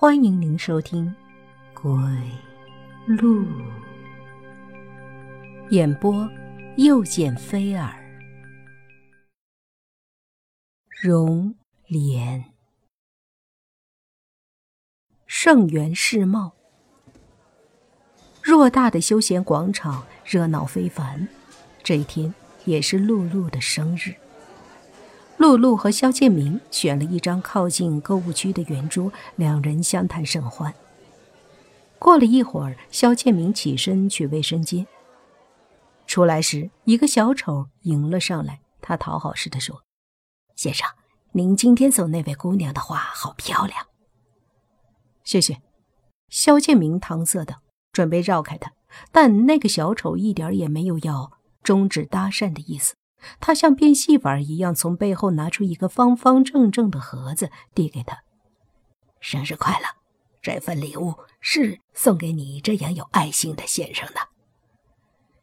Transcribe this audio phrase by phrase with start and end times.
[0.00, 1.14] 欢迎您收听
[1.82, 1.92] 《鬼
[3.06, 3.44] 路》
[5.68, 6.26] 演播，
[6.78, 7.94] 又见菲儿、
[10.88, 11.54] 容
[11.86, 12.42] 莲、
[15.26, 16.54] 盛元世贸。
[18.42, 21.28] 偌大的休闲广场热闹非凡，
[21.82, 22.32] 这一天
[22.64, 24.14] 也是露露的生日。
[25.40, 30.74] 露露和肖建明选了一张靠近购物区的圆桌，两人相谈甚欢。
[31.98, 34.86] 过了一会儿，肖建明起身去卫生间，
[36.06, 38.60] 出来时，一个小丑迎了上来。
[38.82, 39.82] 他讨好似的说
[40.56, 40.86] ：“先生，
[41.32, 43.86] 您今天送那位姑娘的花好漂亮。”
[45.24, 45.62] 谢谢。
[46.28, 47.62] 肖建明搪塞道，
[47.92, 48.74] 准备绕开他，
[49.10, 52.94] 但那个小丑一点也没有要终止搭讪的意思。
[53.40, 58.22] 他像变戏法一样，从背后拿出一个方方正正的盒子，递给他
[59.20, 59.86] ：“生日快乐！
[60.42, 64.20] 这份礼物是送给你这样有爱心的先生的。”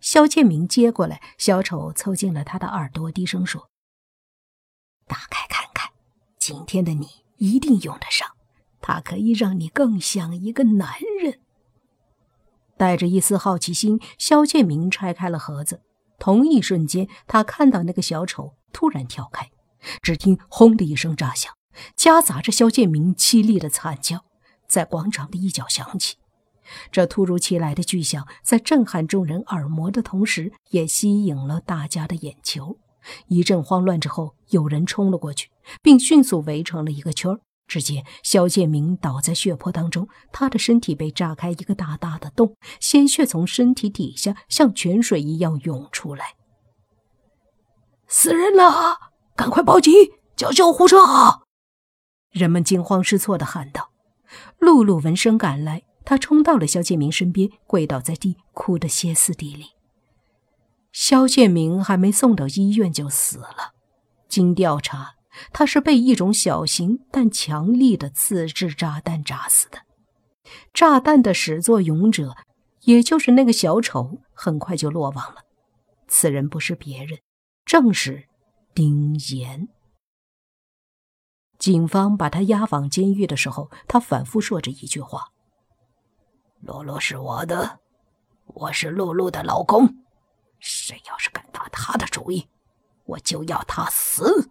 [0.00, 3.68] 肖建明接过来，小丑凑近了他的耳朵，低声说
[5.06, 5.90] ：“打开看看，
[6.38, 8.28] 今天的你一定用得上，
[8.80, 11.40] 它可以让你更像一个男人。”
[12.78, 15.82] 带着一丝好奇心，肖建明拆开了盒子。
[16.20, 19.50] 同一瞬间，他看到那个小丑突然跳开，
[20.02, 21.52] 只听“轰”的一声炸响，
[21.96, 24.24] 夹杂着肖建明凄厉的惨叫，
[24.68, 26.18] 在广场的一角响起。
[26.92, 32.76] 这突如其来的巨响，在震撼众人耳膜的同时，也吸引了大家的眼球。
[33.28, 35.48] 一阵慌乱之后，有人冲了过去，
[35.82, 37.40] 并迅速围成了一个圈儿。
[37.70, 46.34] 只见肖建明倒在血泊当中，他的身体被炸开一个大大的洞，鲜血从身体底下像泉水一样涌出来。
[48.08, 48.98] 死人了！
[49.36, 49.94] 赶快报警，
[50.34, 50.96] 叫救护车！
[52.32, 53.92] 人们惊慌失措地喊道。
[54.58, 59.66] 露露闻声赶来，她冲到了肖建明身边，跪倒在地，哭得歇斯底里。
[60.90, 63.74] 肖建明还没送到医院就死了，
[64.28, 65.19] 经调查。
[65.52, 69.78] 他是被一种小型但强力的自制炸弹炸死的。
[70.72, 72.34] 炸弹的始作俑者，
[72.82, 75.44] 也就是那个小丑，很快就落网了。
[76.08, 77.20] 此人不是别人，
[77.64, 78.28] 正是
[78.74, 79.68] 丁岩。
[81.58, 85.28] 警方把他押往监狱的时候，他反复说着一句话
[86.62, 87.78] ：“露露是我的，
[88.46, 89.86] 我是露露的老公。
[90.58, 92.48] 谁要是敢打他的主意，
[93.04, 94.50] 我就要他死。”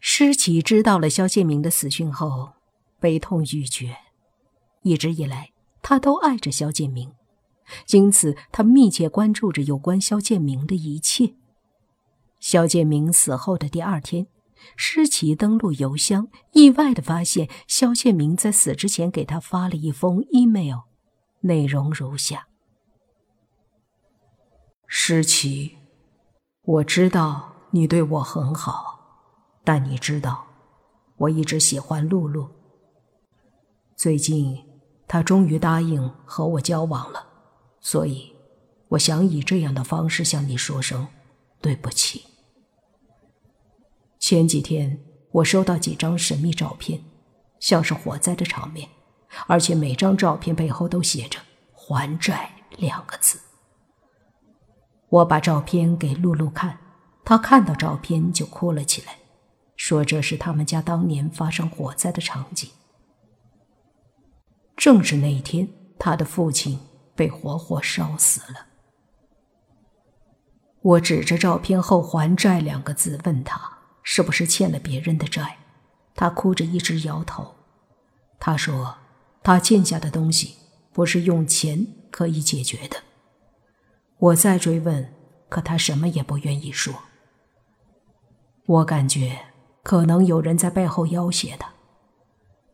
[0.00, 2.52] 施琪知道了肖建明的死讯后，
[2.98, 3.96] 悲痛欲绝。
[4.82, 5.50] 一直以来，
[5.82, 7.12] 他都爱着肖建明，
[7.90, 11.34] 因此他密切关注着有关肖建明的一切。
[12.38, 14.26] 肖建明死后的第二天，
[14.74, 20.78] 施琪登录邮箱，意外的发现肖建明在死之前给他发了一封 email，
[21.40, 22.46] 内容如下：
[24.86, 25.76] 施琪，
[26.62, 28.99] 我知道你对我很好。
[29.64, 30.46] 但你知道，
[31.16, 32.48] 我一直喜欢露露。
[33.94, 34.58] 最近，
[35.06, 37.26] 她终于答应和我交往了，
[37.80, 38.32] 所以，
[38.88, 41.06] 我想以这样的方式向你说声
[41.60, 42.24] 对不起。
[44.18, 44.98] 前几天，
[45.32, 47.02] 我收到几张神秘照片，
[47.58, 48.88] 像是火灾的场面，
[49.46, 51.38] 而且每张照片背后都写着
[51.72, 53.38] “还债”两个字。
[55.08, 56.78] 我把照片给露露看，
[57.24, 59.19] 她看到照片就哭了起来。
[59.82, 62.68] 说这是他们家当年发生火灾的场景。
[64.76, 65.66] 正是那一天，
[65.98, 66.78] 他的父亲
[67.16, 68.66] 被活活烧死了。
[70.82, 75.56] 我指着照片后“还债”两个字问他：“是不是欠了别人的债？”
[76.14, 77.54] 他哭着一直摇头。
[78.38, 78.98] 他说
[79.42, 80.56] ：“他欠下的东西
[80.92, 82.98] 不是用钱可以解决的。”
[84.20, 85.14] 我再追问，
[85.48, 86.94] 可他什么也不愿意说。
[88.66, 89.46] 我感觉。
[89.82, 91.72] 可能有人在背后要挟她。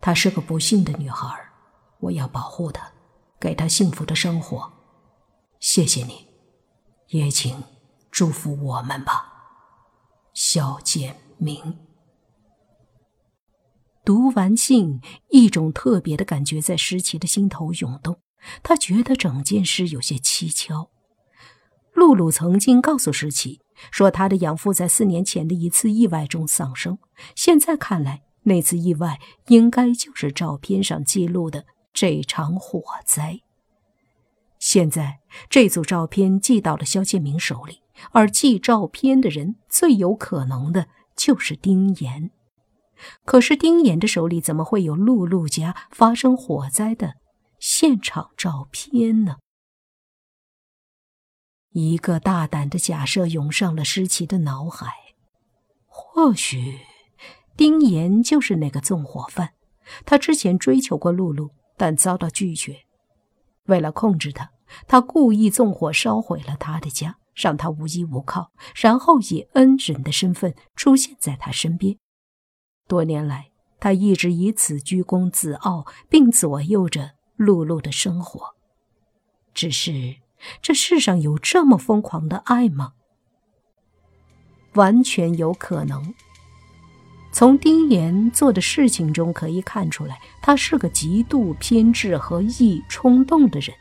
[0.00, 1.28] 她是个不幸的女孩，
[2.00, 2.92] 我要保护她，
[3.38, 4.72] 给她幸福的生活。
[5.60, 6.28] 谢谢你，
[7.08, 7.62] 也请
[8.10, 9.32] 祝福我们吧。
[10.34, 11.78] 肖建明。
[14.04, 15.00] 读完信，
[15.30, 18.20] 一种特别的感觉在诗琪的心头涌动。
[18.64, 20.90] 他觉得整件事有些蹊跷。
[21.92, 23.60] 露露曾经告诉诗琪。
[23.90, 26.98] 说他的养父在四年前的一次意外中丧生，
[27.34, 33.40] 现在看来，那次意外应该就是照片上记录的这场火灾。
[34.58, 35.18] 现在
[35.50, 37.80] 这组照片寄到了肖建明手里，
[38.12, 40.86] 而寄照片的人最有可能的
[41.16, 42.30] 就是丁岩。
[43.24, 47.14] 可是丁岩的手里怎么会有露露家发生火灾的
[47.58, 49.38] 现场照片呢？
[51.72, 54.92] 一个大胆的假设涌上了施奇的脑海：
[55.86, 56.80] 或许
[57.56, 59.54] 丁岩就是那个纵火犯。
[60.04, 62.84] 他之前追求过露露，但遭到拒绝。
[63.66, 64.50] 为了控制他，
[64.86, 71.96] 他故意纵火烧毁了他的家，让他无依无靠，然后以恩人的身份出现在他身边。
[72.86, 78.54] 多年来，他一直以此居功自傲，并左右着露露的生活。
[79.52, 80.16] 只是，
[80.60, 82.92] 这世上有这么疯狂的爱吗？
[84.74, 86.14] 完全有可能。
[87.30, 93.74] 从丁岩做的事情中可以看出来，他是个极度偏执和易冲动的人。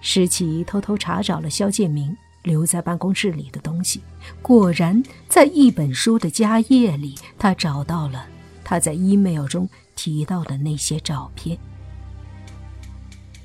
[0.00, 4.00] 石奇偷偷查找了肖建明留在办公室里的东西，
[4.40, 8.26] 果然在一本书的夹页里，他找到了
[8.64, 11.58] 他在 email 中提到的那些照片。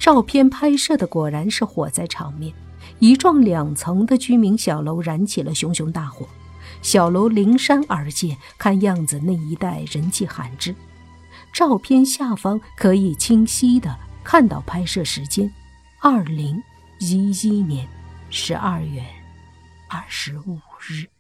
[0.04, 2.54] 照片拍摄的果然是火灾场面，
[3.00, 6.28] 一幢两层的居民小楼燃起了熊熊大火。
[6.82, 10.76] 小楼临山而建，看样子那一带人迹罕至。
[11.54, 15.50] 照片下方可以清晰的看到拍摄时间：
[16.02, 16.62] 二零
[17.00, 17.88] 一一年
[18.30, 19.02] 十二月
[19.88, 21.13] 二十五日。